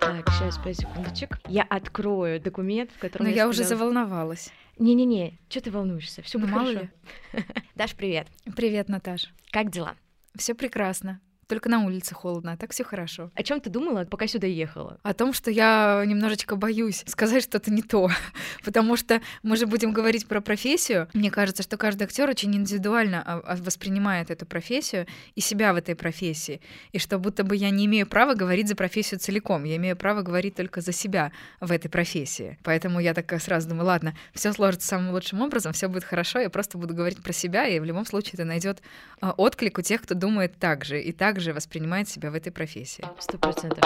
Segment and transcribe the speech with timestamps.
[0.00, 1.38] Так, сейчас, пять секундочек.
[1.48, 4.50] Я открою документ, в котором Но я уже сказала- заволновалась.
[4.78, 6.22] Не-не-не, что ты волнуешься?
[6.22, 6.88] Все Ну, будет мало хорошо.
[7.74, 8.28] Даш, привет.
[8.56, 9.28] Привет, Наташ.
[9.50, 9.96] Как дела?
[10.34, 11.20] Все прекрасно.
[11.48, 13.30] Только на улице холодно, а так все хорошо.
[13.34, 14.98] О чем ты думала, пока сюда ехала?
[15.02, 18.10] О том, что я немножечко боюсь сказать что-то не то,
[18.64, 21.08] потому что мы же будем говорить про профессию.
[21.14, 25.06] Мне кажется, что каждый актер очень индивидуально а, а, воспринимает эту профессию
[25.36, 26.60] и себя в этой профессии,
[26.92, 30.20] и что будто бы я не имею права говорить за профессию целиком, я имею право
[30.20, 32.58] говорить только за себя в этой профессии.
[32.62, 36.50] Поэтому я такая сразу думаю, ладно, все сложится самым лучшим образом, все будет хорошо, я
[36.50, 38.82] просто буду говорить про себя, и в любом случае это найдет
[39.22, 43.04] а, отклик у тех, кто думает так же и также воспринимает себя в этой профессии.
[43.20, 43.84] Сто процентов.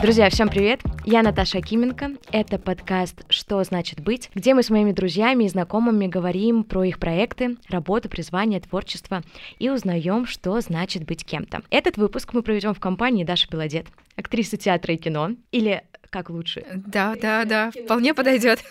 [0.00, 0.80] Друзья, всем привет!
[1.04, 2.12] Я Наташа Акименко.
[2.32, 6.98] Это подкаст «Что значит быть?», где мы с моими друзьями и знакомыми говорим про их
[6.98, 9.20] проекты, работу, призвание, творчество
[9.58, 11.60] и узнаем, что значит быть кем-то.
[11.68, 16.64] Этот выпуск мы проведем в компании Даши Белодед, актрисы театра и кино, или как лучше?
[16.86, 18.60] Да, да, да, вполне подойдет.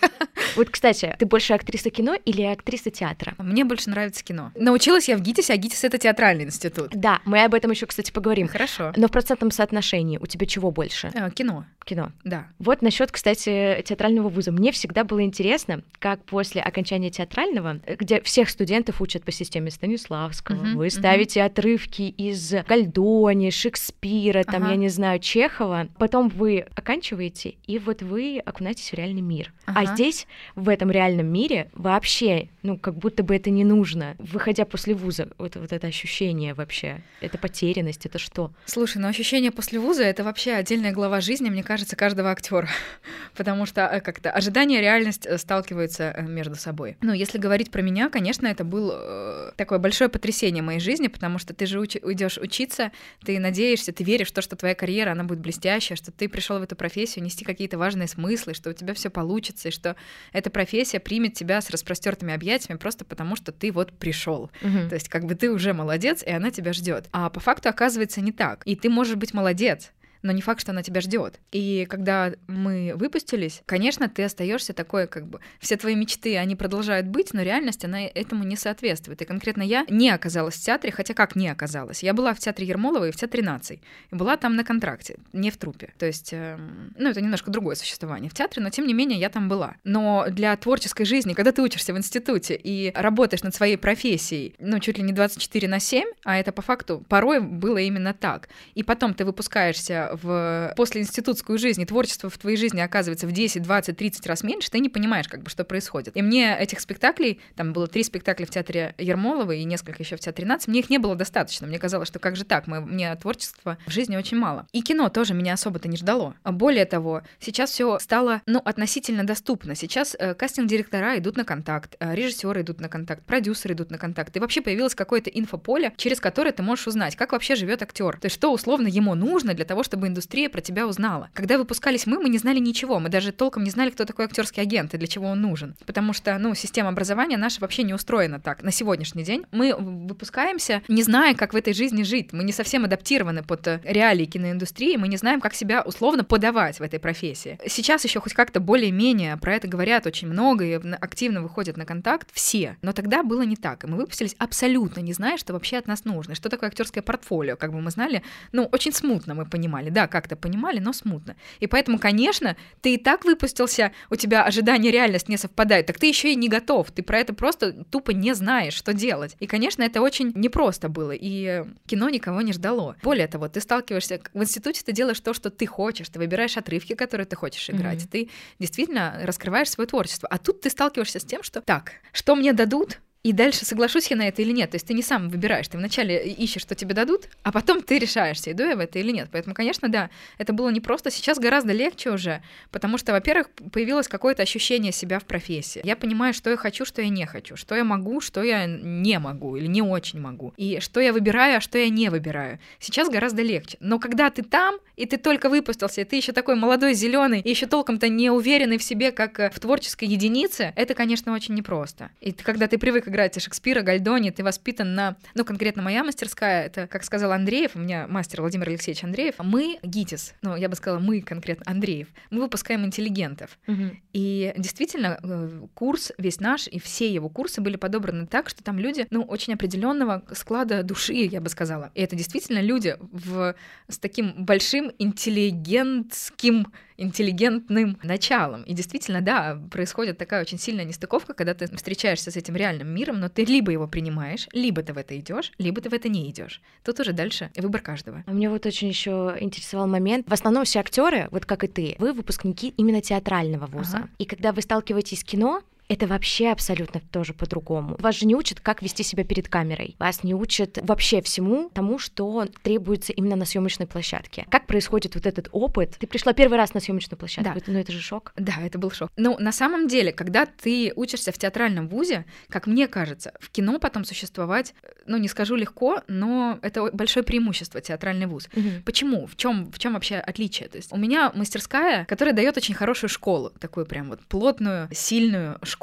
[0.56, 3.34] Вот, кстати, ты больше актриса кино или актриса театра?
[3.38, 4.52] Мне больше нравится кино.
[4.54, 6.90] Научилась я в ГИТИСе, а ГИТИС— это театральный институт.
[6.94, 8.46] Да, мы об этом еще, кстати, поговорим.
[8.46, 8.92] Хорошо.
[8.94, 11.10] Но в процентном соотношении у тебя чего больше?
[11.12, 12.12] Э, Кино, Кино.
[12.22, 12.46] да.
[12.60, 14.52] Вот насчет, кстати, театрального вуза.
[14.52, 19.72] Мне всегда было интересно, как после окончания театрального, э, где всех студентов учат по системе
[19.72, 24.70] Станиславского, Мгм, вы ставите отрывки из Гальдони, Шекспира, там, Ага.
[24.72, 29.52] я не знаю, Чехова, потом вы оканчиваете, и вот вы окунаетесь в реальный мир.
[29.66, 29.94] А Ага.
[29.94, 34.14] здесь, в этом реальном мире, вообще, ну, как будто бы это не нужно.
[34.18, 38.52] Выходя после вуза, вот, вот это ощущение вообще, это потерянность, это что?
[38.66, 42.68] Слушай, ну ощущение после вуза— это вообще отдельная глава жизни, мне кажется, каждого актера,
[43.34, 46.96] потому что э, как-то ожидание и реальность э, сталкиваются э, между собой.
[47.00, 51.54] Ну, если говорить про меня, конечно, это было такое большое потрясение моей жизни, потому что
[51.54, 52.92] ты же уч- уйдешь учиться,
[53.24, 56.58] ты надеешься, ты веришь в то, что твоя карьера, она будет блестящая, что ты пришел
[56.58, 59.96] в эту профессию нести какие-то важные смыслы, что у тебя все получится, и что
[60.32, 64.50] эта профессия примет тебя с распростертыми объятиями просто потому, что ты вот пришел.
[64.62, 64.88] Мгм.
[64.88, 67.08] То есть как бы ты уже молодец, и она тебя ждет.
[67.12, 68.62] А по факту оказывается не так.
[68.64, 69.92] И ты можешь быть молодец,
[70.24, 71.38] но не факт, что она тебя ждет.
[71.52, 77.06] И когда мы выпустились, конечно, ты остаешься такой, как бы все твои мечты, они продолжают
[77.06, 79.20] быть, но реальность, она этому не соответствует.
[79.20, 82.02] И конкретно я не оказалась в театре, хотя как не оказалась?
[82.02, 83.82] Я была в театре Ермолова и в театре наций.
[84.10, 85.92] И была там на контракте, не в трупе.
[85.98, 89.28] То есть, эм, ну, это немножко другое существование в театре, но тем не менее я
[89.28, 89.76] там была.
[89.84, 94.80] Но для творческой жизни, когда ты учишься в институте и работаешь над своей профессией, ну,
[94.80, 98.48] чуть ли не 24 на 7, а это по факту порой было именно так.
[98.74, 103.62] И потом ты выпускаешься в послеинститутскую жизнь, и творчество в твоей жизни оказывается в 10,
[103.62, 106.16] 20, 30 раз меньше, ты не понимаешь, как бы, что происходит.
[106.16, 110.20] И мне этих спектаклей, там было три спектакля в театре Ермолова и несколько еще в
[110.20, 111.66] театре нации, мне их не было достаточно.
[111.66, 114.66] Мне казалось, что как же так, мы, мне творчества в жизни очень мало.
[114.72, 116.34] И кино тоже меня особо-то не ждало.
[116.44, 119.74] Более того, сейчас все стало, ну, относительно доступно.
[119.74, 124.36] Сейчас э, кастинг-директора идут на контакт, э, режиссеры идут на контакт, продюсеры идут на контакт.
[124.36, 128.18] И вообще появилось какое-то инфополе, через которое ты можешь узнать, как вообще живет актер.
[128.18, 131.30] То есть что условно ему нужно для того, чтобы индустрия про тебя узнала.
[131.34, 133.00] Когда выпускались мы, мы не знали ничего.
[133.00, 135.76] Мы даже толком не знали, кто такой актерский агент и для чего он нужен.
[135.86, 138.62] Потому что, ну, система образования наша вообще не устроена так.
[138.62, 142.32] На сегодняшний день мы выпускаемся, не зная, как в этой жизни жить.
[142.32, 146.78] Мы не совсем адаптированы под э, реалии киноиндустрии, мы не знаем, как себя условно подавать
[146.78, 147.58] в этой профессии.
[147.66, 152.28] Сейчас еще хоть как-то более-менее про это говорят очень много и активно выходят на контакт
[152.32, 152.76] все.
[152.82, 153.84] Но тогда было не так.
[153.84, 156.34] И мы выпустились абсолютно не зная, что вообще от нас нужно.
[156.34, 158.22] Что такое актерское портфолио, как бы мы знали,
[158.52, 159.83] ну, очень смутно мы понимали.
[159.90, 161.36] Да, как-то понимали, но смутно.
[161.60, 165.98] И поэтому, конечно, ты и так выпустился, у тебя ожидания и реальность не совпадают, так
[165.98, 166.90] ты еще и не готов.
[166.90, 169.36] Ты про это просто тупо не знаешь, что делать.
[169.40, 171.12] И, конечно, это очень непросто было.
[171.12, 172.96] И кино никого не ждало.
[173.02, 176.94] Более того, ты сталкиваешься в институте, ты делаешь то, что ты хочешь, ты выбираешь отрывки,
[176.94, 178.08] которые ты хочешь играть, Мгм.
[178.08, 180.28] ты действительно раскрываешь свое творчество.
[180.30, 184.16] А тут ты сталкиваешься с тем, что так, что мне дадут, и дальше соглашусь я
[184.16, 184.70] на это или нет.
[184.70, 187.98] То есть ты не сам выбираешь, ты вначале ищешь, что тебе дадут, а потом ты
[187.98, 189.28] решаешься, иду я в это или нет.
[189.32, 191.10] Поэтому, конечно, да, это было непросто.
[191.10, 195.80] Сейчас гораздо легче уже, потому что, во-первых, появилось какое-то ощущение себя в профессии.
[195.84, 199.18] Я понимаю, что я хочу, что я не хочу, что я могу, что я не
[199.18, 202.58] могу или не очень могу, и что я выбираю, а что я не выбираю.
[202.78, 203.78] Сейчас гораздо легче.
[203.80, 207.48] Но когда ты там, и ты только выпустился, и ты еще такой молодой, зеленый, и
[207.48, 212.10] еще толком-то не уверенный в себе, как э, в творческой единице, это, конечно, очень непросто.
[212.20, 215.16] И когда ты привык играть Шекспира, Гальдони, ты воспитан на...
[215.34, 219.78] Ну, конкретно моя мастерская, это, как сказал Андреев, у меня мастер Владимир Алексеевич Андреев, мы
[219.82, 223.56] ГИТИС, ну, я бы сказала, мы конкретно, Андреев, мы выпускаем интеллигентов.
[223.68, 223.82] Угу.
[224.12, 228.78] И действительно, э, курс весь наш и все его курсы были подобраны так, что там
[228.80, 231.92] люди, ну, очень определенного склада души, я бы сказала.
[231.94, 233.54] И это действительно люди в...
[233.88, 238.62] с таким большим интеллигентским интеллигентным началом.
[238.62, 243.20] И действительно, да, происходит такая очень сильная нестыковка, когда ты встречаешься с этим реальным миром,
[243.20, 246.30] но ты либо его принимаешь, либо ты в это идешь, либо ты в это не
[246.30, 246.60] идешь.
[246.84, 248.22] Тут уже дальше выбор каждого.
[248.26, 250.28] А мне вот очень еще интересовал момент.
[250.28, 253.98] В основном все актеры, вот как и ты, вы выпускники именно театрального вуза.
[253.98, 254.08] Ага.
[254.18, 257.96] И когда вы сталкиваетесь с кино, это вообще абсолютно тоже по-другому.
[257.98, 259.96] Вас же не учат, как вести себя перед камерой.
[259.98, 264.46] Вас не учат вообще всему тому, что требуется именно на съемочной площадке.
[264.50, 265.96] Как происходит вот этот опыт?
[265.98, 267.54] Ты пришла первый раз на съемочную площадку.
[267.54, 267.60] Да.
[267.66, 268.32] Ну это же шок.
[268.36, 269.10] Да, это был шок.
[269.16, 273.78] Ну, на самом деле, когда ты учишься в театральном вузе, как мне кажется, в кино
[273.78, 274.74] потом существовать,
[275.06, 278.48] ну, не скажу легко, но это большое преимущество театральный вуз.
[278.56, 278.68] Угу.
[278.84, 279.26] Почему?
[279.26, 280.68] В чем в чем вообще отличие?
[280.68, 285.58] То есть у меня мастерская, которая дает очень хорошую школу, такую прям вот плотную, сильную
[285.62, 285.73] школу.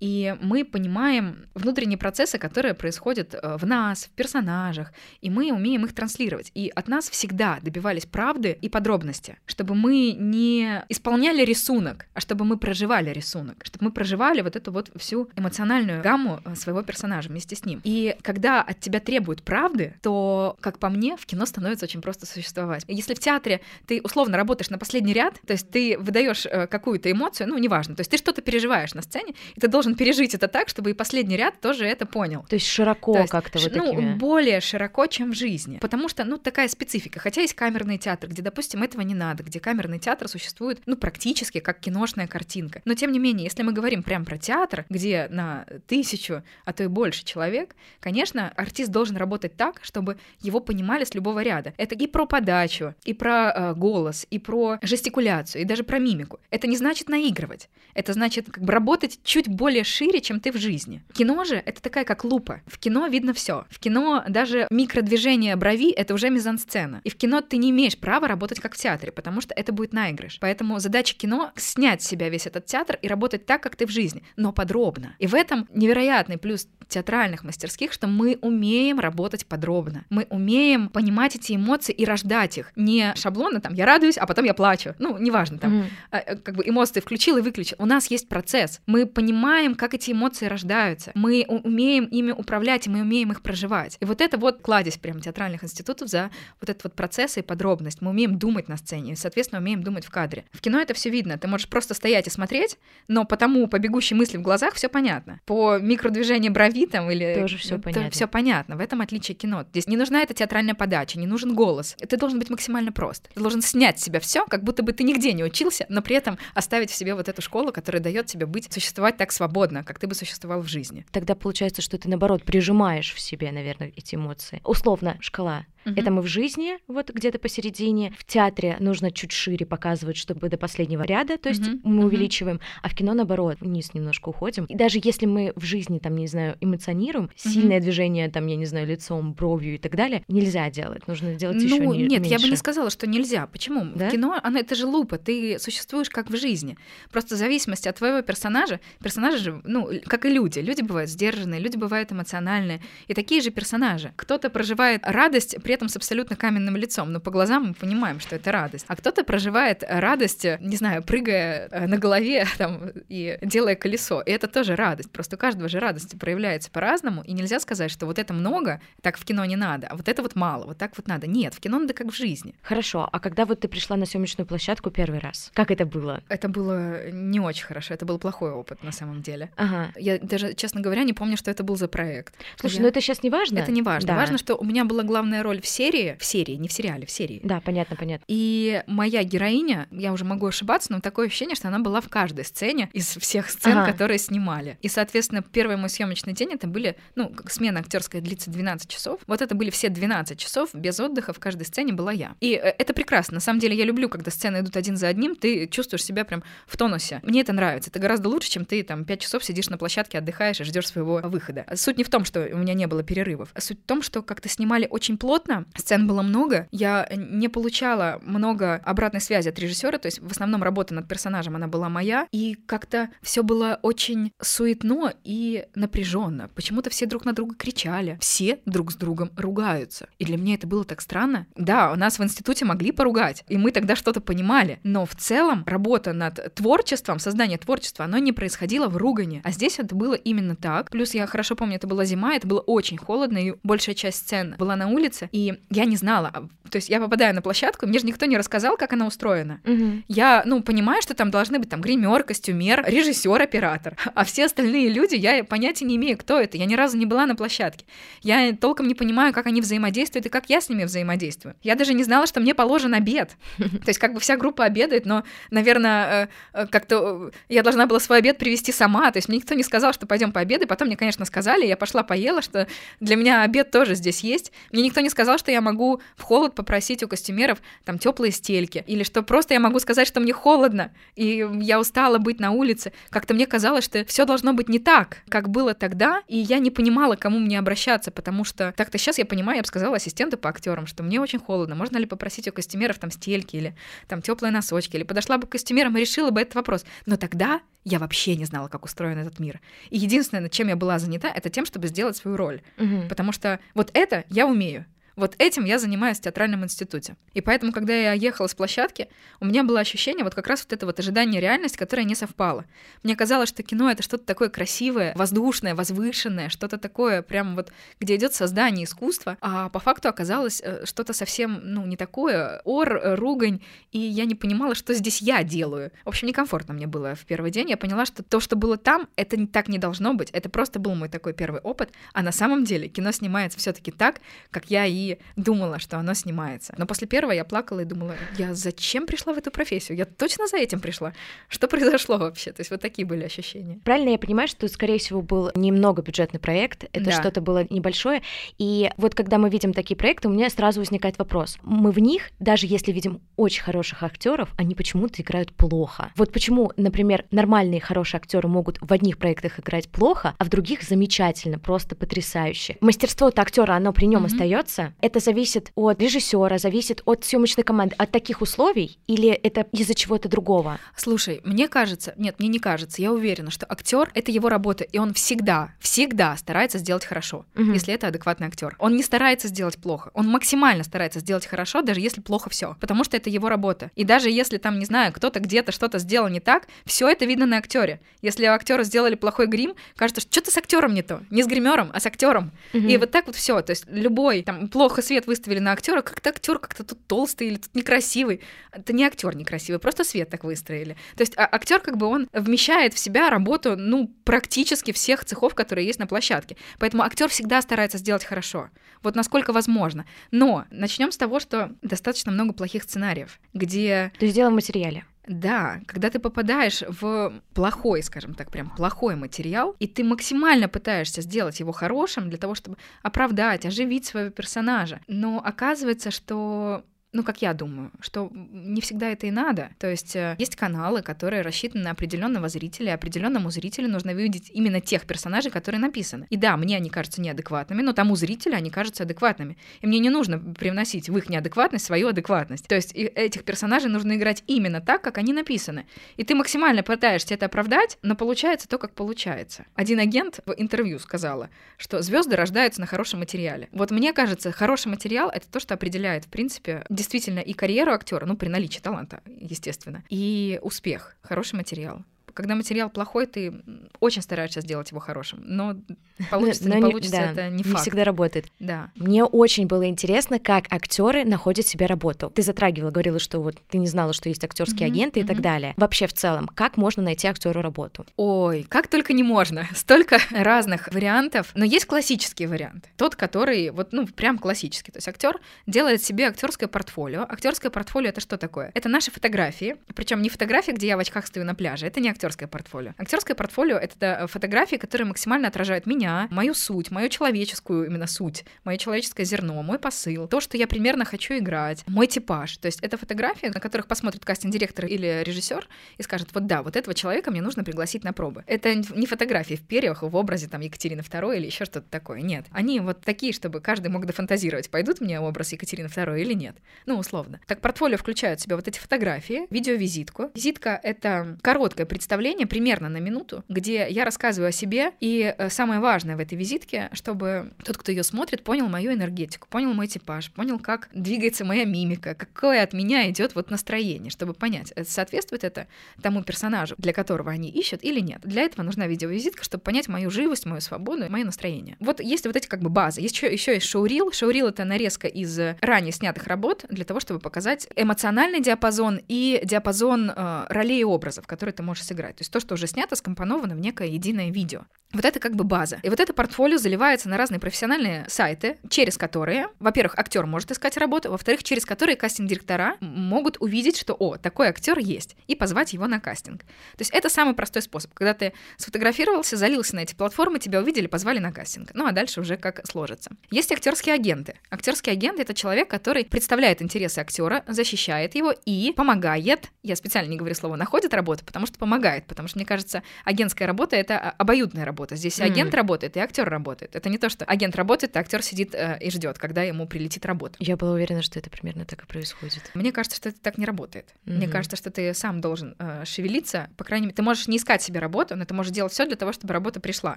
[0.00, 5.84] И мы понимаем внутренние процессы, которые происходят э, в нас, в персонажах, и мы умеем
[5.84, 6.50] их транслировать.
[6.54, 12.44] И от нас всегда добивались правды и подробности, чтобы мы не исполняли рисунок, а чтобы
[12.44, 17.28] мы проживали рисунок, чтобы мы проживали вот эту вот всю эмоциональную гамму э, своего персонажа
[17.28, 17.80] вместе с ним.
[17.84, 22.26] И когда от тебя требуют правды, то, как по мне, в кино становится очень просто
[22.26, 22.84] существовать.
[22.88, 27.10] Если в театре ты условно работаешь на последний ряд, то есть ты выдаешь э, какую-то
[27.10, 30.48] эмоцию, ну, неважно, то есть ты что-то переживаешь на сцене, и ты должен пережить это
[30.48, 32.44] так, чтобы и последний ряд тоже это понял.
[32.48, 34.14] То есть широко То есть, как-то вот ну, такими...
[34.14, 35.78] более широко, чем в жизни.
[35.78, 37.20] Потому что, ну, такая специфика.
[37.20, 41.60] Хотя есть камерный театр, где, допустим, этого не надо, где камерный театр существует, ну, практически
[41.60, 42.82] как киношная картинка.
[42.84, 46.84] Но, тем не менее, если мы говорим прям про театр, где на тысячу, а то
[46.84, 51.72] и больше человек, конечно, артист должен работать так, чтобы его понимали с любого ряда.
[51.76, 56.40] Это и про подачу, и про э, голос, и про жестикуляцию, и даже про мимику.
[56.50, 57.68] Это не значит наигрывать.
[57.94, 61.04] Это значит как бы работать чуть более шире, чем ты в жизни.
[61.12, 62.62] Кино же это такая как лупа.
[62.66, 63.64] В кино видно все.
[63.70, 67.00] В кино даже микродвижение брови это уже мизансцена.
[67.04, 69.92] И в кино ты не имеешь права работать как в театре, потому что это будет
[69.92, 70.38] наигрыш.
[70.40, 73.90] Поэтому задача кино снять с себя весь этот театр и работать так, как ты в
[73.90, 75.14] жизни, но подробно.
[75.20, 80.04] И в этом невероятный плюс театральных мастерских, что мы умеем работать подробно.
[80.10, 82.72] Мы умеем понимать эти эмоции и рождать их.
[82.74, 84.96] Не шаблонно, там, я радуюсь, а потом я плачу.
[84.98, 86.42] Ну, неважно, там, mm-hmm.
[86.42, 87.76] как бы эмоции включил и выключил.
[87.78, 88.80] У нас есть процесс.
[88.86, 91.12] Мы понимаем, как эти эмоции рождаются.
[91.14, 93.98] Мы умеем ими управлять, и мы умеем их проживать.
[94.00, 98.00] И вот это вот кладезь прям театральных институтов за вот этот вот процесс и подробность.
[98.00, 100.46] Мы умеем думать на сцене, и, соответственно, умеем думать в кадре.
[100.52, 101.36] В кино это все видно.
[101.36, 102.78] Ты можешь просто стоять и смотреть,
[103.08, 105.40] но потому по бегущей мысли в глазах все понятно.
[105.44, 107.36] По микродвижению брови там или...
[107.38, 108.08] Тоже все понятно.
[108.08, 108.76] Все понятно.
[108.76, 109.66] В этом отличие кино.
[109.68, 111.94] Здесь не нужна эта театральная подача, не нужен голос.
[112.00, 113.28] Это должен быть максимально прост.
[113.34, 116.16] Ты должен снять с себя все, как будто бы ты нигде не учился, но при
[116.16, 119.98] этом оставить в себе вот эту школу, которая дает тебе быть, существовать так свободно, как
[119.98, 121.04] ты бы существовал в жизни.
[121.10, 124.60] Тогда получается, что ты наоборот прижимаешь в себе, наверное, эти эмоции.
[124.64, 125.94] Условно, шкала Угу.
[125.96, 128.12] Это мы в жизни, вот где-то посередине.
[128.18, 131.80] В театре нужно чуть шире показывать, чтобы до последнего ряда, то есть угу.
[131.84, 132.64] мы увеличиваем, угу.
[132.82, 134.64] а в кино наоборот, вниз немножко уходим.
[134.66, 137.32] И даже если мы в жизни, там, не знаю, эмоционируем, угу.
[137.36, 141.06] сильное движение, там, я не знаю, лицом, бровью и так далее, нельзя делать.
[141.08, 142.30] Нужно делать ну, еще не, Нет, меньше.
[142.30, 143.46] я бы не сказала, что нельзя.
[143.46, 143.84] Почему?
[143.94, 144.08] Да?
[144.08, 146.76] В кино, оно это же лупа, ты существуешь как в жизни.
[147.10, 150.58] Просто в зависимости от твоего персонажа, персонажи же, ну, как и люди.
[150.58, 152.80] Люди бывают сдержанные, люди бывают эмоциональные.
[153.06, 154.12] И такие же персонажи.
[154.16, 158.34] Кто-то проживает радость при этом с абсолютно каменным лицом, но по глазам мы понимаем, что
[158.34, 158.84] это радость.
[158.88, 164.20] А кто-то проживает радость, не знаю, прыгая э, на голове там, и делая колесо.
[164.20, 165.12] И это тоже радость.
[165.12, 169.16] Просто у каждого же радость проявляется по-разному, и нельзя сказать, что вот это много, так
[169.16, 171.28] в кино не надо, а вот это вот мало, вот так вот надо.
[171.28, 172.56] Нет, в кино надо как в жизни.
[172.62, 176.24] Хорошо, а когда вот ты пришла на съемочную площадку первый раз, как это было?
[176.28, 179.50] Это было не очень хорошо, это был плохой опыт на самом деле.
[179.54, 179.92] Ага.
[179.96, 182.34] Я даже, честно говоря, не помню, что это был за проект.
[182.56, 182.82] Слушай, я...
[182.82, 183.60] ну это сейчас не важно.
[183.60, 184.08] Это не важно.
[184.08, 184.16] Да.
[184.16, 187.10] Важно, что у меня была главная роль в серии, в серии, не в сериале, в
[187.10, 187.40] серии.
[187.42, 188.24] Да, понятно, понятно.
[188.28, 192.44] И моя героиня, я уже могу ошибаться, но такое ощущение, что она была в каждой
[192.44, 193.92] сцене из всех сцен, ага.
[193.92, 194.78] которые снимали.
[194.82, 199.20] И, соответственно, первый мой съемочный день это были, ну, смена актерская длится 12 часов.
[199.26, 202.34] Вот это были все 12 часов без отдыха, в каждой сцене была я.
[202.40, 203.34] И э, это прекрасно.
[203.34, 206.42] На самом деле я люблю, когда сцены идут один за одним, ты чувствуешь себя прям
[206.66, 207.20] в тонусе.
[207.22, 207.90] Мне это нравится.
[207.90, 211.20] Это гораздо лучше, чем ты там 5 часов сидишь на площадке, отдыхаешь и ждешь своего
[211.24, 211.66] выхода.
[211.74, 214.22] Суть не в том, что у меня не было перерывов, а суть в том, что
[214.22, 215.80] как-то снимали очень плотно, абсолютно.
[215.80, 216.68] Сцен было много.
[216.70, 221.56] Я не получала много обратной связи от режиссера, то есть в основном работа над персонажем
[221.56, 226.48] она была моя, и как-то все было очень суетно и напряженно.
[226.54, 230.08] Почему-то все друг на друга кричали, все друг с другом ругаются.
[230.18, 231.46] И для меня это было так странно.
[231.56, 235.64] Да, у нас в институте могли поругать, и мы тогда что-то понимали, но в целом
[235.66, 240.56] работа над творчеством, создание творчества, оно не происходило в ругане, а здесь это было именно
[240.56, 240.90] так.
[240.90, 244.54] Плюс я хорошо помню, это была зима, это было очень холодно, и большая часть сцен
[244.58, 245.39] была на улице, и
[245.70, 248.76] я не знала, а, то есть я попадаю на площадку, мне же никто не рассказал,
[248.76, 249.60] как она устроена.
[249.64, 250.04] Мгм.
[250.08, 253.96] Я, ну, понимаю, что там должны быть там гример, костюмер, режиссер, оператор.
[254.14, 256.58] А все остальные люди, я понятия не имею, кто это.
[256.58, 257.84] Я ни разу не была на площадке.
[258.22, 261.54] Я толком не понимаю, как они взаимодействуют и как я с ними взаимодействую.
[261.62, 263.30] Я даже не знала, что мне положен обед.
[263.58, 267.86] То есть как бы вся группа обедает, но, наверное, э, э, как-то э, я должна
[267.86, 269.10] была свой обед привезти сама.
[269.10, 270.66] То есть мне никто не сказал, что пойдем пообедай.
[270.66, 272.66] Потом мне, конечно, сказали, я пошла поела, что
[273.00, 274.52] для меня обед тоже здесь есть.
[274.72, 278.84] Мне никто не сказал, что я могу в холод попросить у костюмеров там теплые стельки,
[278.86, 282.92] или что просто я могу сказать, что мне холодно, и я устала быть на улице.
[283.10, 286.70] Как-то мне казалось, что все должно быть не так, как было тогда, и я не
[286.70, 290.38] понимала, к кому мне обращаться, потому что так-то сейчас я понимаю, я бы сказала ассистенту
[290.38, 293.76] по актерам, что мне очень холодно, можно ли попросить у костюмеров там стельки или
[294.08, 296.84] там теплые носочки, или подошла бы к костюмерам и решила бы этот вопрос.
[297.06, 299.60] Но тогда я вообще не знала, как устроен этот мир.
[299.90, 302.62] И единственное, над чем я была занята, это тем, чтобы сделать свою роль.
[302.76, 303.08] Мгм.
[303.08, 304.84] Потому что вот это я умею.
[305.20, 307.14] Вот этим я занимаюсь в театральном институте.
[307.34, 310.72] И поэтому, когда я ехала с площадки, у меня было ощущение вот как раз вот
[310.72, 312.64] это вот ожидание реальность, которая не совпала.
[313.02, 318.16] Мне казалось, что кино— это что-то такое красивое, воздушное, возвышенное, что-то такое прям вот, где
[318.16, 323.14] идет создание искусства, а по факту оказалось э, что-то совсем, ну, не такое, ор, э,
[323.14, 323.60] ругань,
[323.92, 325.92] и я не понимала, что здесь я делаю.
[326.06, 327.68] В общем, некомфортно мне было в первый день.
[327.68, 330.30] Я поняла, что то, что было там, это так не должно быть.
[330.30, 331.92] Это просто был мой такой первый опыт.
[332.14, 336.14] А на самом деле кино снимается все таки так, как я и думала, что оно
[336.14, 336.74] снимается.
[336.78, 339.96] Но после первого я плакала и думала, я зачем пришла в эту профессию?
[339.98, 341.12] Я точно за этим пришла.
[341.48, 342.52] Что произошло вообще?
[342.52, 343.78] То есть вот такие были ощущения.
[343.84, 347.12] Правильно я понимаю, что, скорее всего, был немного бюджетный проект, это Да.
[347.12, 348.22] что-то было небольшое.
[348.58, 351.58] И вот когда мы видим такие проекты, у меня сразу возникает вопрос.
[351.62, 356.12] Мы в них, даже если видим очень хороших актеров, они почему-то играют плохо.
[356.16, 360.82] Вот почему, например, нормальные хорошие актеры могут в одних проектах играть плохо, а в других
[360.82, 362.76] замечательно, просто потрясающе.
[362.80, 364.26] Мастерство актера, оно при нем Мгм.
[364.26, 364.89] остается.
[365.00, 370.28] Это зависит от режиссера, зависит от съемочной команды, от таких условий, или это из-за чего-то
[370.28, 370.78] другого?
[370.96, 374.98] Слушай, мне кажется, нет, мне не кажется, я уверена, что актер это его работа, и
[374.98, 377.72] он всегда, всегда старается сделать хорошо, Мгм.
[377.72, 378.76] если это адекватный актер.
[378.78, 383.04] Он не старается сделать плохо, он максимально старается сделать хорошо, даже если плохо все, потому
[383.04, 383.90] что это его работа.
[383.96, 387.46] И даже если там, не знаю, кто-то где-то что-то сделал не так, все это видно
[387.46, 388.00] на актере.
[388.22, 391.46] Если у актера сделали плохой грим, кажется, что что-то с актером не то, не с
[391.46, 392.52] гримером, а с актером.
[392.72, 393.60] И вот так вот все.
[393.62, 397.56] То есть любой там плохо свет выставили на актера, как-то актер как-то тут толстый или
[397.56, 398.40] тут некрасивый.
[398.72, 400.96] Это не актер некрасивый, просто свет так выстроили.
[401.16, 405.86] То есть актер как бы он вмещает в себя работу, ну, практически всех цехов, которые
[405.86, 406.56] есть на площадке.
[406.78, 408.70] Поэтому актер всегда старается сделать хорошо.
[409.02, 410.06] Вот насколько возможно.
[410.30, 415.04] Но начнем с того, что достаточно много плохих сценариев, где То есть дело в материале.
[415.30, 421.22] Да, когда ты попадаешь в плохой, скажем так, прям плохой материал, и ты максимально пытаешься
[421.22, 425.00] сделать его хорошим для того, чтобы оправдать, оживить своего персонажа.
[425.06, 429.70] Но оказывается, что ну, как я думаю, что не всегда это и надо.
[429.78, 434.50] То есть э, есть каналы, которые рассчитаны на определенного зрителя, и определенному зрителю нужно видеть
[434.52, 436.26] именно тех персонажей, которые написаны.
[436.30, 439.56] И да, мне они кажутся неадекватными, но тому зрителю они кажутся адекватными.
[439.80, 442.68] И мне не нужно привносить в их неадекватность свою адекватность.
[442.68, 445.86] То есть этих персонажей нужно играть именно так, как они написаны.
[446.16, 449.66] И ты максимально пытаешься это оправдать, но получается то, как получается.
[449.74, 453.68] Один агент в интервью сказала, что звезды рождаются на хорошем материале.
[453.72, 458.26] Вот мне кажется, хороший материал это то, что определяет, в принципе, действительно и карьеру актера,
[458.26, 462.04] ну, при наличии таланта, естественно, и успех, хороший материал.
[462.34, 463.52] Когда материал плохой, ты
[464.00, 465.76] очень стараешься сделать его хорошим, но
[466.30, 467.82] получится, Но не получится, да, это не факт.
[467.82, 468.46] всегда работает.
[468.58, 468.90] Да.
[468.96, 472.30] Мне очень было интересно, как актеры находят себе работу.
[472.34, 475.34] Ты затрагивала, говорила, что вот ты не знала, что есть актерские Мгм, агенты и так
[475.36, 475.42] мгм.
[475.42, 475.74] далее.
[475.76, 478.06] Вообще в целом, как можно найти актеру работу?
[478.16, 479.66] Ой, как только не можно.
[479.74, 481.50] Столько разных вариантов.
[481.54, 482.88] Но есть классический вариант.
[482.96, 484.92] Тот, который вот, ну, прям классический.
[484.92, 487.22] То есть актер делает себе актерское портфолио.
[487.22, 488.70] Актерское портфолио это что такое?
[488.74, 489.76] Это наши фотографии.
[489.94, 491.86] Причем не фотографии, где я в очках стою на пляже.
[491.86, 492.92] Это не актерское портфолио.
[492.98, 498.76] Актерское портфолио— это фотографии, которые максимально отражают меня, мою суть, мою человеческую именно суть, мое
[498.76, 502.58] человеческое зерно, мой посыл, то, что я примерно хочу играть, мой типаж.
[502.58, 506.76] То есть это фотографии, на которых посмотрит кастинг-директор или режиссер и скажет, вот да, вот
[506.76, 508.44] этого человека мне нужно пригласить на пробы.
[508.46, 512.20] Это не фотографии в перьях, в образе там Екатерины II или еще что-то такое.
[512.20, 512.44] Нет.
[512.50, 516.56] Они вот такие, чтобы каждый мог дофантазировать, пойдут мне образ Екатерины II или нет.
[516.84, 517.40] Ну, условно.
[517.46, 520.30] Так портфолио включает в себя вот эти фотографии, видеовизитку.
[520.34, 525.80] Визитка— это короткое представление, примерно на минуту, где я рассказываю о себе, и э, самое
[525.80, 530.30] важное в этой визитке, чтобы тот, кто ее смотрит, понял мою энергетику, понял мой типаж,
[530.32, 535.44] понял, как двигается моя мимика, какое от меня идет вот настроение, чтобы понять, э, соответствует
[535.44, 535.66] это
[536.02, 538.20] тому персонажу, для которого они ищут или нет.
[538.22, 541.76] Для этого нужна видеовизитка, чтобы понять мою живость, мою свободу, мое настроение.
[541.80, 543.00] Вот есть вот эти как бы базы.
[543.00, 544.12] Еще, еще есть шоурил.
[544.12, 550.10] Шоурил— это нарезка из ранее снятых работ для того, чтобы показать эмоциональный диапазон и диапазон
[550.10, 551.99] э, ролей и образов, которые ты можешь сыграть.
[552.08, 554.64] То есть то, что уже снято, скомпоновано в некое единое видео.
[554.92, 555.78] Вот это как бы база.
[555.84, 560.76] И вот это портфолио заливается на разные профессиональные сайты, через которые, во-первых, актер может искать
[560.76, 565.86] работу, во-вторых, через которые кастинг-директора могут увидеть, что, о, такой актер есть, и позвать его
[565.86, 566.40] на кастинг.
[566.42, 567.94] То есть это самый простой способ.
[567.94, 571.70] Когда ты сфотографировался, залился на эти платформы, тебя увидели, позвали на кастинг.
[571.72, 573.12] Ну а дальше уже как сложится.
[573.30, 574.34] Есть актерские агенты.
[574.50, 579.50] Актерский агент это человек, который представляет интересы актера, защищает его и помогает.
[579.62, 583.46] Я специально не говорю слово находит работу, потому что помогает, потому что мне кажется, агентская
[583.46, 584.96] работа это обоюдная работа работа.
[584.96, 585.24] Здесь mm-hmm.
[585.24, 586.76] агент работает, и актер работает.
[586.76, 590.06] Это не то, что агент работает, а актер сидит э, и ждет, когда ему прилетит
[590.06, 590.36] работа.
[590.38, 592.50] Я была уверена, что это примерно так и происходит.
[592.54, 593.94] Мне кажется, что это так не работает.
[594.04, 594.12] Mm-hmm.
[594.16, 596.48] Мне кажется, что ты сам должен э, шевелиться.
[596.56, 598.96] По крайней мере, ты можешь не искать себе работу, но ты можешь делать все для
[598.96, 599.96] того, чтобы работа пришла.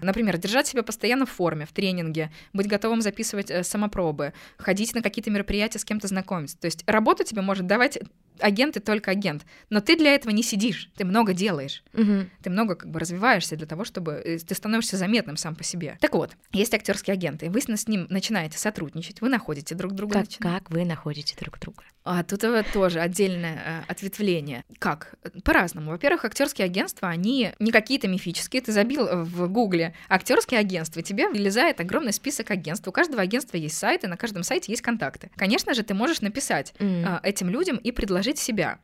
[0.02, 5.02] Например, держать себя постоянно в форме, в тренинге, быть готовым записывать э, самопробы, ходить на
[5.02, 6.58] какие-то мероприятия, с кем-то знакомиться.
[6.58, 8.00] То есть работу тебе может давать
[8.40, 9.46] агент и только агент.
[9.70, 11.84] Но ты для этого не сидишь, ты много делаешь.
[11.94, 12.26] Угу.
[12.42, 15.98] Ты много как бы развиваешься для того, чтобы э, ты становишься заметным сам по себе.
[16.00, 20.20] Так вот, есть актерские агенты, вы с ним начинаете сотрудничать, вы находите друг друга.
[20.22, 21.84] Как, как вы находите друг друга?
[22.04, 22.44] А тут
[22.74, 24.66] тоже отдельное э, ответвление.
[24.80, 25.16] Как?
[25.44, 25.92] По-разному.
[25.92, 28.62] Во-первых, актерские агентства, они не какие-то мифические.
[28.62, 32.88] Ты забил в Гугле актерские агентства, и тебе вылезает огромный список агентств.
[32.88, 35.32] У каждого агентства есть сайт, и на каждом сайте есть контакты.
[35.36, 37.22] Конечно же, ты можешь написать mm.
[37.24, 38.80] этим людям и предложить себя.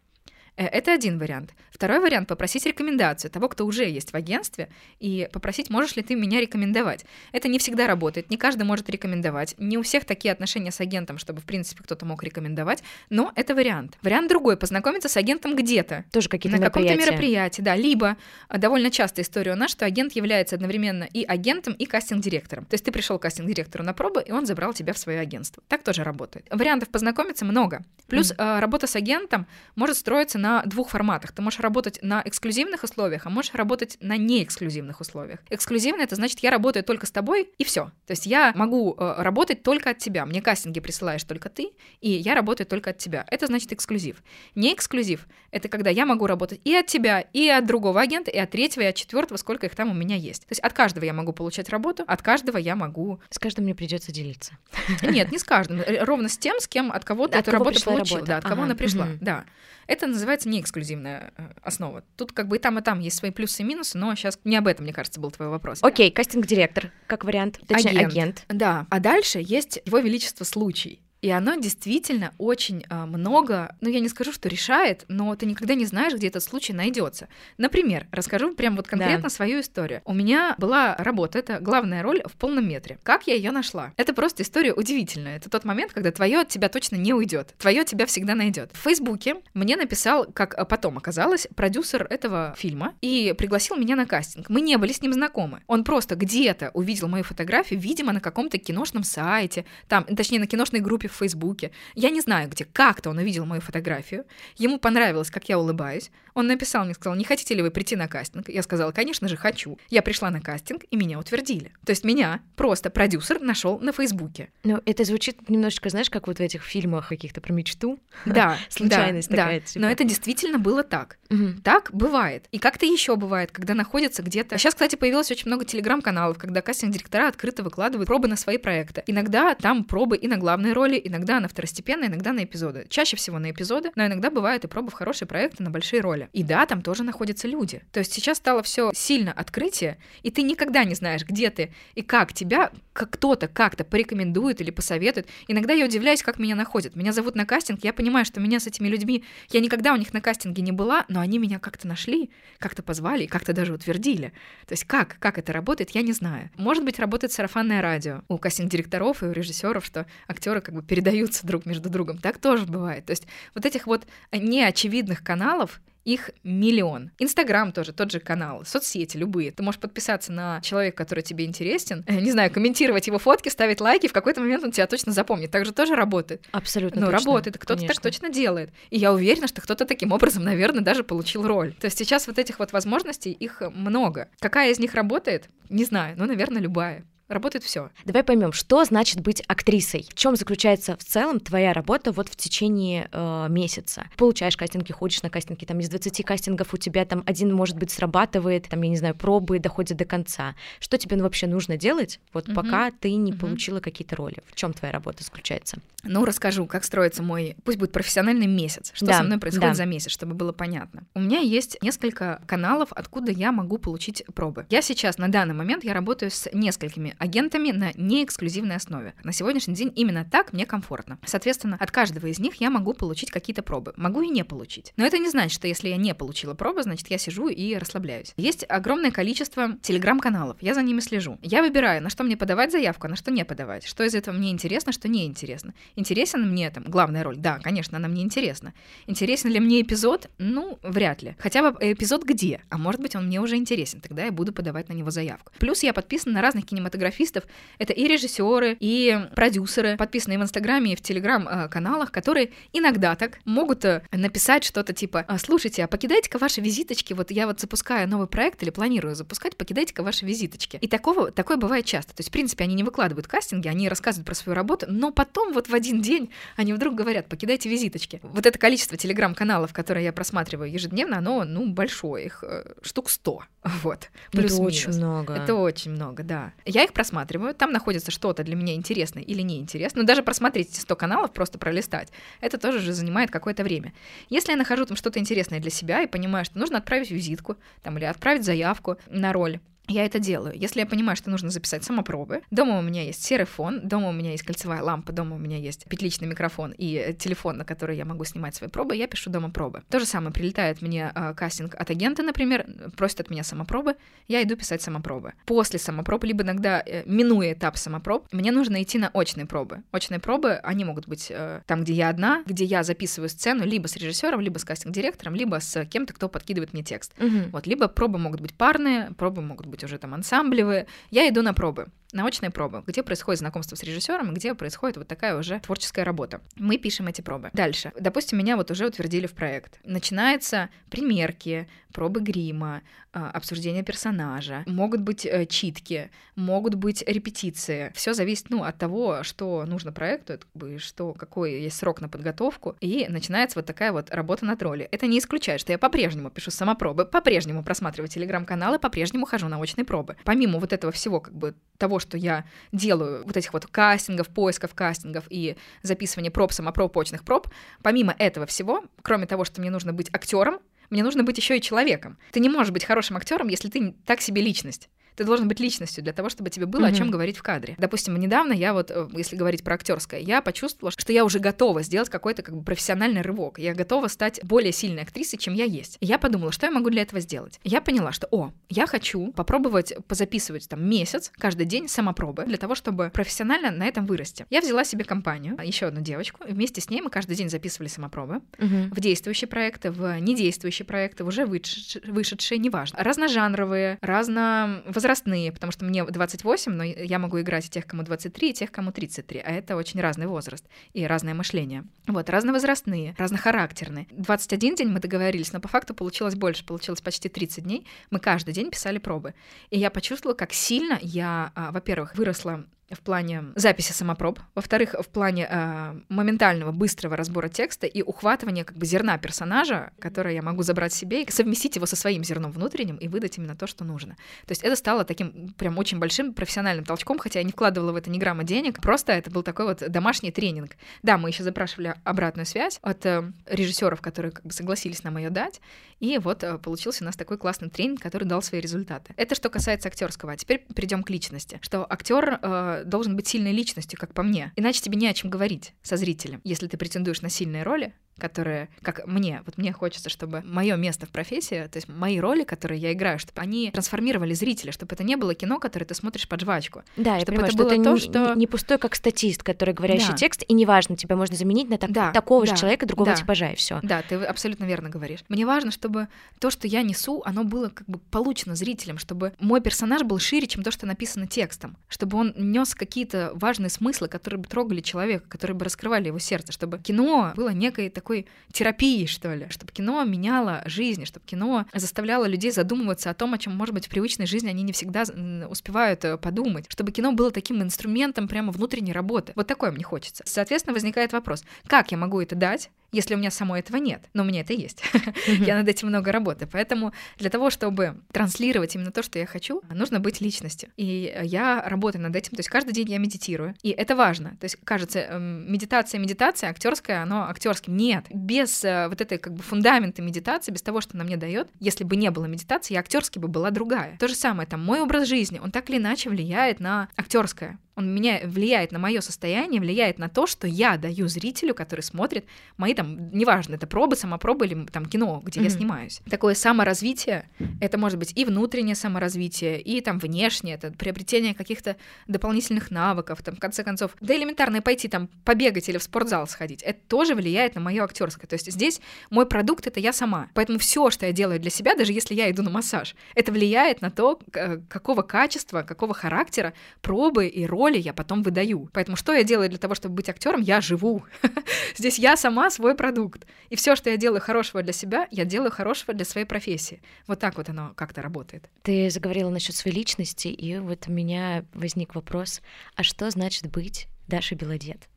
[0.59, 1.53] Э, это один вариант.
[1.71, 4.67] Второй вариант— попросить рекомендацию того, кто уже есть в агентстве,
[4.99, 7.05] и попросить, можешь ли ты меня рекомендовать.
[7.31, 11.17] Это не всегда работает, не каждый может рекомендовать, не у всех такие отношения с агентом,
[11.17, 13.97] чтобы, в принципе, кто-то мог рекомендовать, но это вариант.
[14.01, 16.03] Вариант другой— познакомиться с агентом где-то.
[16.11, 17.77] Тоже какие-то На каком-то мероприятии, да.
[17.77, 18.17] Либо
[18.49, 22.65] а, довольно частая история у нас, что агент является одновременно и агентом, и кастинг-директором.
[22.65, 25.63] То есть ты пришел к кастинг-директору на пробы, и он забрал тебя в свое агентство.
[25.69, 26.45] Так тоже работает.
[26.51, 27.85] Вариантов познакомиться много.
[28.07, 28.59] Плюс mm.
[28.59, 31.31] работа с агентом может строиться на двух форматах.
[31.31, 35.39] Ты можешь работать на эксклюзивных условиях, а можешь работать на неэксклюзивных условиях.
[35.49, 37.91] Эксклюзивно это значит, я работаю только с тобой, и все.
[38.05, 40.25] То есть я могу э, работать только от тебя.
[40.25, 43.25] Мне кастинги присылаешь только ты, и я работаю только от тебя.
[43.29, 44.23] Это значит эксклюзив.
[44.55, 48.37] Не эксклюзив— это когда я могу работать и от тебя, и от другого агента, и
[48.37, 50.43] от третьего, и от четвертого, сколько их там у меня есть.
[50.43, 53.21] То есть от каждого я могу получать работу, от каждого я могу...
[53.29, 54.57] С каждым мне придется делиться.
[55.01, 55.81] Нет, не с каждым.
[56.01, 58.23] Ровно с тем, с кем от кого ты эту работу получил.
[58.25, 59.07] Да, от кого она пришла.
[59.21, 59.45] Да.
[59.87, 62.03] Это называется не эксклюзивная э, основа.
[62.15, 64.55] Тут как бы и там, и там есть свои плюсы и минусы, но сейчас не
[64.55, 65.79] об этом, мне кажется, был твой вопрос.
[65.81, 67.59] Окей, кастинг-директор, как вариант.
[67.67, 68.11] Точнее, агент.
[68.11, 68.45] агент.
[68.49, 68.87] Да.
[68.89, 71.01] А дальше есть его величество случай.
[71.21, 75.75] И оно действительно очень а, много, ну я не скажу, что решает, но ты никогда
[75.75, 77.27] не знаешь, где этот случай найдется.
[77.57, 79.29] Например, расскажу прям вот конкретно да.
[79.29, 80.01] свою историю.
[80.05, 82.99] У меня была работа, это главная роль в полном метре.
[83.03, 83.93] Как я ее нашла?
[83.97, 85.37] Это просто история удивительная.
[85.37, 87.53] Это тот момент, когда твое от тебя точно не уйдет.
[87.57, 88.71] Твое тебя всегда найдет.
[88.73, 94.49] В Фейсбуке мне написал, как потом оказалось, продюсер этого фильма и пригласил меня на кастинг.
[94.49, 95.61] Мы не были с ним знакомы.
[95.67, 100.79] Он просто где-то увидел мою фотографию, видимо, на каком-то киношном сайте, там, точнее, на киношной
[100.79, 101.71] группе в Фейсбуке.
[101.95, 102.65] Я не знаю где.
[102.65, 104.25] Как-то он увидел мою фотографию.
[104.57, 106.11] Ему понравилось, как я улыбаюсь.
[106.33, 108.49] Он написал мне, сказал, не хотите ли вы прийти на кастинг?
[108.49, 109.77] Я сказала, конечно же, хочу.
[109.89, 111.73] Я пришла на кастинг, и меня утвердили.
[111.85, 114.49] То есть меня просто продюсер нашел на Фейсбуке.
[114.63, 117.99] Ну, это звучит немножечко, знаешь, как вот в этих фильмах каких-то про мечту.
[118.25, 118.57] Да.
[118.69, 119.59] Случайность да, такая.
[119.59, 119.65] Да.
[119.65, 119.79] Типа.
[119.81, 121.17] Но это действительно было так.
[121.29, 121.61] Угу.
[121.63, 122.45] Так бывает.
[122.51, 124.57] И как-то еще бывает, когда находится где-то...
[124.57, 129.03] Сейчас, кстати, появилось очень много телеграм-каналов, когда кастинг-директора открыто выкладывают пробы на свои проекты.
[129.07, 132.85] Иногда там пробы и на главные роли, иногда на второстепенные, иногда на эпизоды.
[132.89, 136.29] Чаще всего на эпизоды, но иногда бывают и пробы в хорошие проекты на большие роли.
[136.33, 137.81] И да, там тоже находятся люди.
[137.91, 142.01] То есть сейчас стало все сильно открытие, и ты никогда не знаешь, где ты и
[142.01, 145.27] как тебя как кто-то как-то порекомендует или посоветует.
[145.47, 146.95] Иногда я удивляюсь, как меня находят.
[146.95, 149.23] Меня зовут на кастинг, я понимаю, что меня с этими людьми...
[149.51, 153.23] Я никогда у них на кастинге не была, но они меня как-то нашли, как-то позвали
[153.23, 154.33] и как-то даже утвердили.
[154.67, 156.49] То есть как, как это работает, я не знаю.
[156.57, 161.45] Может быть, работает сарафанное радио у кастинг-директоров и у режиссеров, что актеры как бы передаются
[161.45, 162.17] друг между другом.
[162.17, 163.05] Так тоже бывает.
[163.05, 167.11] То есть вот этих вот неочевидных каналов их миллион.
[167.19, 169.51] Инстаграм тоже, тот же канал, соцсети любые.
[169.51, 174.07] Ты можешь подписаться на человека, который тебе интересен, не знаю, комментировать его фотки, ставить лайки,
[174.07, 175.51] в какой-то момент он тебя точно запомнит.
[175.51, 176.47] Так же тоже работает.
[176.51, 178.71] Абсолютно Ну, точно, работает, кто-то так точно делает.
[178.89, 181.73] И я уверена, что кто-то таким образом, наверное, даже получил роль.
[181.73, 184.29] То есть сейчас вот этих вот возможностей, их много.
[184.39, 185.49] Какая из них работает?
[185.69, 187.05] Не знаю, ну, наверное, любая.
[187.29, 187.91] Работает все.
[188.05, 190.07] Давай поймем, что значит быть актрисой.
[190.09, 194.07] В чем заключается в целом твоя работа вот в течение э, месяца?
[194.17, 197.91] Получаешь кастинги, ходишь на кастинги, там из 20 кастингов у тебя там один, может быть,
[197.91, 200.55] срабатывает, там, я не знаю, пробы доходят до конца.
[200.79, 202.55] Что тебе ну, вообще нужно делать, вот Мгм.
[202.55, 203.39] пока ты не Мгм.
[203.39, 204.37] получила какие-то роли?
[204.47, 205.77] В чем твоя работа заключается?
[206.03, 209.75] Ну, расскажу, как строится мой, пусть будет профессиональный месяц, что Да, со мной происходит да.
[209.75, 211.03] за месяц, чтобы было понятно.
[211.13, 214.65] У меня есть несколько каналов, откуда я могу получить пробы.
[214.69, 219.13] Я сейчас, на данный момент, я работаю с несколькими агентами на неэксклюзивной основе.
[219.23, 221.19] На сегодняшний день именно так мне комфортно.
[221.25, 223.93] Соответственно, от каждого из них я могу получить какие-то пробы.
[223.97, 224.93] Могу и не получить.
[224.97, 228.33] Но это не значит, что если я не получила пробы, значит, я сижу и расслабляюсь.
[228.37, 230.57] Есть огромное количество телеграм-каналов.
[230.61, 231.37] Я за ними слежу.
[231.41, 233.85] Я выбираю, на что мне подавать заявку, а на что не подавать.
[233.85, 235.73] Что из этого мне интересно, что не интересно.
[235.95, 237.37] Интересен мне там главная роль?
[237.37, 238.73] Да, конечно, она мне интересна.
[239.07, 240.29] Интересен ли мне эпизод?
[240.37, 241.35] Ну, вряд ли.
[241.39, 242.61] Хотя бы эпизод где?
[242.69, 243.99] А может быть, он мне уже интересен.
[243.99, 245.51] Тогда я буду подавать на него заявку.
[245.59, 246.65] Плюс я подписана на разных
[247.09, 247.43] кинематографистов.
[247.77, 253.85] Это и режиссеры, и продюсеры, подписанные в Инстаграме и в Телеграм-каналах, которые иногда так могут
[253.85, 258.27] э, написать что-то типа «А, «Слушайте, а покидайте-ка ваши визиточки, вот я вот запускаю новый
[258.27, 260.77] проект или планирую запускать, покидайте-ка ваши визиточки».
[260.81, 262.13] И такого, такое бывает часто.
[262.13, 265.53] То есть, в принципе, они не выкладывают кастинги, они рассказывают про свою работу, но потом
[265.53, 268.19] вот в один день они вдруг говорят «покидайте визиточки».
[268.23, 273.43] Вот это количество телеграм-каналов, которые я просматриваю ежедневно, оно, ну, большое, их э, штук 100,
[273.83, 274.67] вот, Это плюс-минус.
[274.67, 275.33] очень много.
[275.33, 276.53] Это очень много, да.
[276.65, 280.03] Я их просматриваю, там находится что-то для меня интересное или неинтересное.
[280.03, 283.93] Но даже просмотреть эти 100 каналов, просто пролистать, это тоже же занимает какое-то время.
[284.29, 287.97] Если я нахожу там что-то интересное для себя и понимаю, что нужно отправить визитку там,
[287.97, 290.53] или отправить заявку на роль, я это делаю.
[290.55, 294.11] Если я понимаю, что нужно записать самопробы, дома у меня есть серый фон, дома у
[294.11, 297.97] меня есть кольцевая лампа, дома у меня есть петличный микрофон и э, телефон, на который
[297.97, 299.83] я могу снимать свои пробы, я пишу дома пробы.
[299.89, 303.95] То же самое, прилетает мне э, кастинг от агента, например, просит от меня самопробы,
[304.27, 305.33] я иду писать самопробы.
[305.45, 309.83] После самопроб, либо иногда, э, минуя этап самопроб, мне нужно идти на очные пробы.
[309.91, 313.87] Очные пробы, они могут быть э, там, где я одна, где я записываю сцену либо
[313.87, 317.13] с режиссером, либо с кастинг-директором, либо с кем-то, кто подкидывает мне текст.
[317.17, 317.49] Мгм.
[317.51, 320.87] Вот, либо пробы могут быть парные, пробы могут быть уже там ансамблевые.
[321.09, 325.37] Я иду на пробы, научные пробы, где происходит знакомство с режиссером, где происходит вот такая
[325.37, 326.41] уже творческая работа.
[326.55, 327.49] Мы пишем эти пробы.
[327.53, 327.91] Дальше.
[327.99, 329.79] Допустим, меня вот уже утвердили в проект.
[329.83, 337.91] Начинаются примерки, пробы грима, а, обсуждение персонажа, могут быть э, читки, могут быть репетиции.
[337.95, 340.39] Все зависит, ну, от того, что нужно проекту,
[340.77, 344.87] что, какой есть срок на подготовку, и начинается вот такая вот работа над ролью.
[344.91, 349.85] Это не исключает, что я по-прежнему пишу самопробы, по-прежнему просматриваю телеграм-каналы, по-прежнему хожу на очные
[349.85, 350.15] пробы.
[350.23, 354.73] Помимо вот этого всего, как бы того, что я делаю, вот этих вот кастингов, поисков
[354.73, 357.47] кастингов и записывания проб, самопроб, очных проб,
[357.83, 360.59] помимо этого всего, кроме того, что мне нужно быть актером,
[360.89, 362.17] мне нужно быть еще и человеком.
[362.31, 364.89] Ты не можешь быть хорошим актером, если ты так себе личность.
[365.19, 366.97] Ты должен быть личностью для того, чтобы тебе было о Мгм.
[366.97, 367.75] чем говорить в кадре.
[367.77, 371.81] Допустим, недавно я вот, э, если говорить про актерское, я почувствовала, что я уже готова
[371.83, 373.59] сделать какой-то как бы профессиональный рывок.
[373.59, 375.97] Я готова стать более сильной актрисой, чем я есть.
[375.99, 377.59] И я подумала, что я могу для этого сделать.
[377.65, 382.75] Я поняла, что, о, я хочу попробовать позаписывать там месяц, каждый день самопробы, для того,
[382.75, 384.45] чтобы профессионально на этом вырасти.
[384.49, 387.89] Я взяла себе компанию, еще одну девочку, и вместе с ней мы каждый день записывали
[387.89, 388.91] самопробы Мгм.
[388.91, 392.97] в действующие проекты, в недействующие проекты, в уже вышедшие, вышедшие неважно.
[393.03, 395.08] Разножанровые, разновозрастные,
[395.51, 398.91] потому что мне 28, но я могу играть и тех, кому 23, и тех, кому
[398.91, 401.85] 33, а это очень разный возраст и разное мышление.
[402.07, 404.07] Вот, разновозрастные, разнохарактерные.
[404.11, 407.87] 21 день мы договорились, но по факту получилось больше, получилось почти 30 дней.
[408.11, 409.33] Мы каждый день писали пробы.
[409.69, 415.07] И я почувствовала, как сильно я, а, во-первых, выросла в плане записи самопроб, во-вторых, в
[415.07, 420.63] плане э, моментального, быстрого разбора текста и ухватывания как бы зерна персонажа, которое я могу
[420.63, 424.15] забрать себе и совместить его со своим зерном внутренним и выдать именно то, что нужно.
[424.45, 427.95] То есть это стало таким прям очень большим профессиональным толчком, хотя я не вкладывала в
[427.95, 430.71] это ни грамма денег, просто это был такой вот домашний тренинг.
[431.03, 435.29] Да, мы еще запрашивали обратную связь от э, режиссеров, которые как бы согласились нам ее
[435.29, 435.61] дать,
[435.99, 439.13] и вот э, получился у нас такой классный тренинг, который дал свои результаты.
[439.17, 440.33] Это что касается актерского.
[440.33, 441.59] А теперь перейдем к личности.
[441.61, 444.51] Что актер э, должен быть сильной личностью, как по мне.
[444.55, 446.41] Иначе тебе не о чем говорить со зрителем.
[446.43, 451.05] Если ты претендуешь на сильные роли, которые, как мне, вот мне хочется, чтобы мое место
[451.05, 455.03] в профессии, то есть мои роли, которые я играю, чтобы они трансформировали зрителя, чтобы это
[455.03, 456.83] не было кино, которое ты смотришь под жвачку.
[456.97, 459.43] Да, чтобы я понимаю, это что было это то, не, что не пустой как статист,
[459.43, 460.15] который говорящий да.
[460.15, 463.15] текст, и неважно, тебя можно заменить на так, да, такого да, же человека, другого да.
[463.15, 463.79] типажа, и все.
[463.83, 465.19] Да, ты абсолютно верно говоришь.
[465.29, 466.07] Мне важно, чтобы
[466.39, 470.47] то, что я несу, оно было как бы получено зрителям, чтобы мой персонаж был шире,
[470.47, 475.25] чем то, что написано текстом, чтобы он нес какие-то важные смыслы, которые бы трогали человека,
[475.29, 479.71] которые бы раскрывали его сердце, чтобы кино было некой такой такой терапией, что ли, чтобы
[479.71, 483.89] кино меняло жизнь, чтобы кино заставляло людей задумываться о том, о чем, может быть, в
[483.89, 485.03] привычной жизни они не всегда
[485.47, 489.33] успевают э, подумать, чтобы кино было таким инструментом прямо внутренней работы.
[489.35, 490.23] Вот такое мне хочется.
[490.25, 494.03] Соответственно, возникает вопрос, как я могу это дать, если у меня самой этого нет.
[494.13, 494.81] Но у меня это есть.
[495.27, 496.49] я над этим много работаю.
[496.51, 500.69] Поэтому для того, чтобы транслировать именно то, что я хочу, нужно быть личностью.
[500.77, 502.31] И я работаю над этим.
[502.31, 503.55] То есть каждый день я медитирую.
[503.61, 504.37] И это важно.
[504.39, 507.75] То есть, кажется, эм, медитация, медитация, актерская, оно актерским.
[507.75, 508.05] Нет.
[508.09, 511.83] Без э, вот этой как бы фундамента медитации, без того, что она мне дает, если
[511.83, 513.97] бы не было медитации, я актерски бы была другая.
[513.97, 517.93] То же самое, там, мой образ жизни, он так или иначе влияет на актерское он
[517.93, 522.25] меня влияет на мое состояние, влияет на то, что я даю зрителю, который смотрит
[522.57, 525.43] мои там, неважно, это пробы, самопробы или там кино, где mm-hmm.
[525.43, 526.01] я снимаюсь.
[526.09, 527.29] Такое саморазвитие,
[527.61, 533.35] это может быть и внутреннее саморазвитие, и там внешнее, это приобретение каких-то дополнительных навыков, там,
[533.35, 537.55] в конце концов, да элементарно пойти там побегать или в спортзал сходить, это тоже влияет
[537.55, 538.27] на мое актерское.
[538.27, 540.29] То есть здесь мой продукт это я сама.
[540.33, 543.81] Поэтому все, что я делаю для себя, даже если я иду на массаж, это влияет
[543.81, 544.19] на то,
[544.67, 548.69] какого качества, какого характера пробы и роли роли я потом выдаю.
[548.73, 550.41] Поэтому что я делаю для того, чтобы быть актером?
[550.41, 551.03] Я живу.
[551.77, 553.25] Здесь я сама свой продукт.
[553.49, 556.81] И все, что я делаю хорошего для себя, я делаю хорошего для своей профессии.
[557.07, 558.49] Вот так вот оно как-то работает.
[558.63, 562.41] Ты заговорила насчет своей личности, и вот у меня возник вопрос,
[562.75, 564.89] а что значит быть Дашей Белодед?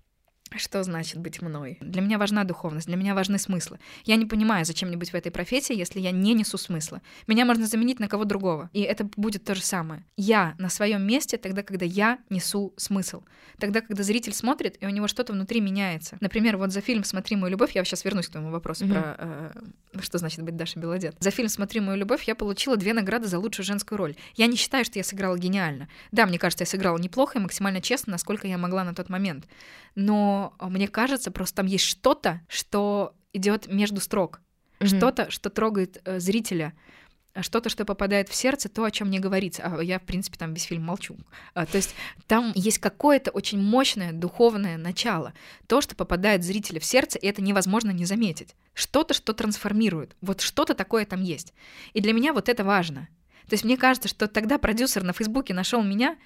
[0.57, 1.79] Что значит быть мной?
[1.81, 3.79] Для меня важна духовность, для меня важны смыслы.
[4.05, 7.03] Я не понимаю, зачем мне быть в этой профессии, если я не несу смысла.
[7.27, 10.05] Меня можно заменить на кого другого, и это будет то же самое.
[10.17, 13.23] Я на своем месте тогда, когда я несу смысл.
[13.59, 16.17] Тогда, когда зритель смотрит, и у него что-то внутри меняется.
[16.21, 18.93] Например, вот за фильм «Смотри мою любовь», я сейчас вернусь к твоему вопросу mm-hmm.
[18.93, 19.53] про э,
[20.01, 21.17] что значит быть Даша Белодед.
[21.21, 24.17] За фильм «Смотри мою любовь» я получила две награды за лучшую женскую роль.
[24.35, 25.89] Я не считаю, что я сыграла гениально.
[26.13, 29.47] Да, мне кажется, я сыграла неплохо и максимально честно, насколько я могла на тот момент.
[29.95, 34.41] Но мне кажется, просто там есть что-то, что идет между строк,
[34.79, 34.97] mm-hmm.
[34.97, 36.75] что-то, что трогает э, зрителя,
[37.41, 39.63] что-то, что попадает в сердце, то, о чем не говорится.
[39.65, 41.17] А я, в принципе, там весь фильм молчу.
[41.55, 41.95] А, то есть
[42.27, 45.33] там есть какое-то очень мощное духовное начало.
[45.67, 48.55] То, что попадает зрителя в сердце, и это невозможно не заметить.
[48.75, 50.15] Что-то, что трансформирует.
[50.21, 51.55] Вот что-то такое там есть.
[51.95, 53.09] И для меня вот это важно.
[53.49, 56.17] То есть мне кажется, что тогда продюсер на Фейсбуке нашел меня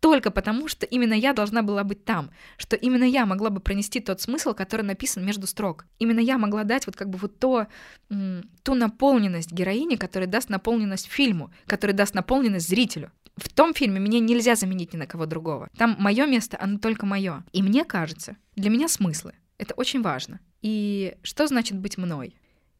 [0.00, 4.00] только потому, что именно я должна была быть там, что именно я могла бы пронести
[4.00, 5.86] тот смысл, который написан между строк.
[5.98, 7.66] Именно я могла дать вот как бы вот то,
[8.08, 13.10] ту наполненность героини, которая даст наполненность фильму, которая даст наполненность зрителю.
[13.36, 15.68] В том фильме меня нельзя заменить ни на кого другого.
[15.76, 17.44] Там мое место, оно только мое.
[17.52, 19.34] И мне кажется, для меня смыслы.
[19.58, 20.40] Это очень важно.
[20.62, 22.34] И что значит быть мной?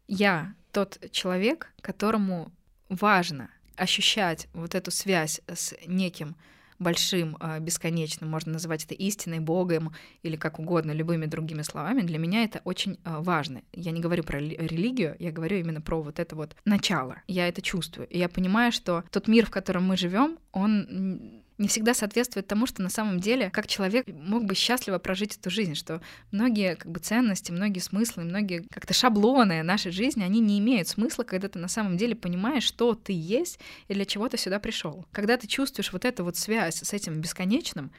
[0.08, 2.52] Я тот человек, которому
[2.88, 6.36] важно ощущать вот эту связь с неким
[6.78, 12.18] большим, а, бесконечным, можно называть это истиной, Богом или как угодно, любыми другими словами, для
[12.18, 13.62] меня это очень а, важно.
[13.72, 17.22] Я не говорю про религию, я говорю именно про вот это вот начало.
[17.26, 18.08] Я это чувствую.
[18.08, 22.66] И я понимаю, что тот мир, в котором мы живем, он не всегда соответствует тому,
[22.66, 26.90] что на самом деле как человек мог бы счастливо прожить эту жизнь, что многие как
[26.90, 31.58] бы ценности, многие смыслы, многие как-то шаблоны нашей жизни, они не имеют смысла, когда ты
[31.58, 35.06] на самом деле понимаешь, что ты есть и для чего ты сюда пришел.
[35.12, 37.90] Когда ты чувствуешь вот эту вот связь с этим бесконечным,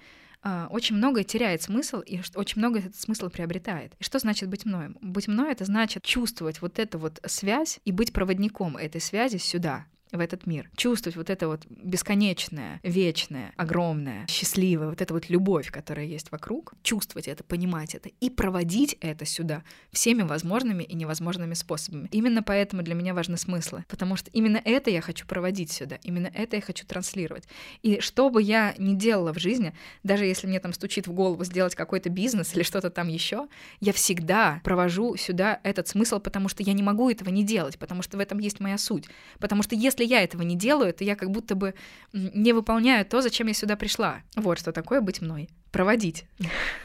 [0.44, 3.94] а, очень многое теряет смысл, и очень много этот смысл приобретает.
[4.00, 4.90] И что значит быть мной?
[5.02, 9.88] Быть мной— это значит чувствовать вот эту вот связь и быть проводником этой связи сюда,
[10.12, 10.70] в этот мир.
[10.76, 16.74] Чувствовать вот это вот бесконечное, вечное, огромное, счастливое, вот это вот любовь, которая есть вокруг,
[16.84, 22.08] чувствовать это, понимать это и проводить это сюда всеми возможными и невозможными способами.
[22.12, 26.32] Именно поэтому для меня важны смыслы, потому что именно это я хочу проводить сюда, именно
[26.34, 27.46] это я хочу транслировать.
[27.82, 31.44] И что бы я ни делала в жизни, даже если мне там стучит в голову
[31.44, 33.48] сделать какой-то бизнес или что-то там еще,
[33.80, 38.02] я всегда провожу сюда этот смысл, потому что я не могу этого не делать, потому
[38.02, 39.06] что в этом есть моя суть.
[39.40, 41.74] Потому что если я этого не делаю, то я как будто бы
[42.14, 44.22] не выполняю то, зачем я сюда пришла.
[44.36, 46.26] Вот что такое быть мной проводить.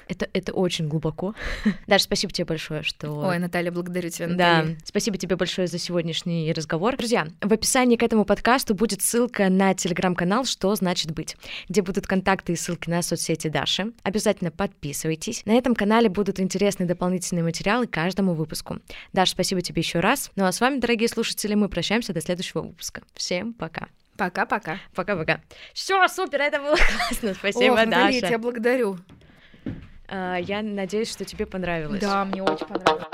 [0.09, 1.35] Это, это очень глубоко.
[1.87, 3.11] Даша, спасибо тебе большое, что...
[3.11, 4.75] Ой, Наталья, благодарю тебя, Наталья.
[4.75, 6.97] Да, спасибо тебе большое за сегодняшний разговор.
[6.97, 11.37] Друзья, в описании к этому подкасту будет ссылка на телеграм-канал «Что значит быть»,
[11.69, 13.93] где будут контакты и ссылки на соцсети Даши.
[14.03, 15.47] Обязательно подписывайтесь.
[15.47, 18.81] На этом канале будут интересные дополнительные материалы каждому выпуску.
[19.13, 20.31] Даша, спасибо тебе еще раз.
[20.37, 23.03] Ну а с вами, дорогие слушатели, мы прощаемся до следующего выпуска.
[23.15, 23.89] Всем пока.
[24.23, 24.79] Пока-пока.
[24.95, 25.41] Пока-пока.
[25.75, 26.77] Все, супер, это было
[27.09, 27.35] классно.
[27.35, 28.11] Спасибо, Ох, Даша.
[28.11, 28.99] я тебя благодарю.
[30.09, 32.01] А, я надеюсь, что тебе понравилось.
[32.01, 33.07] Да, мне очень понравилось.